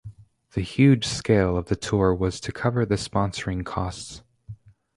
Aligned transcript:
The 0.53 0.61
huge 0.61 1.05
scale 1.05 1.55
of 1.55 1.67
the 1.67 1.75
tour 1.75 2.11
was 2.15 2.39
to 2.39 2.51
cover 2.51 2.87
the 2.87 2.95
sponsoring 2.95 3.63
costs. 3.63 4.23